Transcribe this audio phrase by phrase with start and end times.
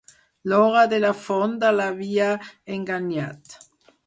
[0.53, 2.31] L'hora de la fonda l'havia
[2.79, 3.59] enganyat.